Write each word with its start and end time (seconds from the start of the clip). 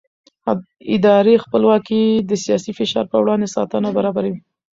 اداري 0.95 1.35
خپلواکي 1.43 2.01
د 2.29 2.31
سیاسي 2.43 2.71
فشار 2.79 3.05
پر 3.11 3.17
وړاندې 3.21 3.47
ساتنه 3.55 3.89
برابروي 3.97 4.35